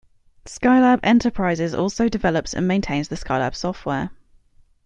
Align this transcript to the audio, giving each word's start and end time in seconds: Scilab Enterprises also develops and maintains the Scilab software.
Scilab 0.47 0.99
Enterprises 1.03 1.75
also 1.75 2.09
develops 2.09 2.55
and 2.55 2.67
maintains 2.67 3.09
the 3.09 3.15
Scilab 3.15 3.53
software. 3.53 4.09